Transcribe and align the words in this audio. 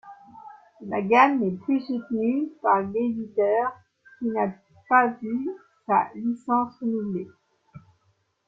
La 0.87 0.99
gamme 1.03 1.37
n'est 1.41 1.57
plus 1.59 1.79
soutenue 1.81 2.49
par 2.63 2.81
l'éditeur 2.81 3.71
qui 4.17 4.29
n'a 4.29 4.51
pas 4.89 5.09
vu 5.21 5.47
sa 5.85 6.09
licence 6.15 6.73
renouvelée. 6.81 7.27